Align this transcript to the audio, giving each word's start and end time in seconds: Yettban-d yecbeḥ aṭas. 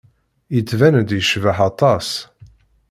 Yettban-d 0.55 1.09
yecbeḥ 1.13 1.57
aṭas. 1.69 2.09